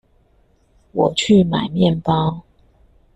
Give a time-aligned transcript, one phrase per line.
[0.93, 2.41] 我去買麵包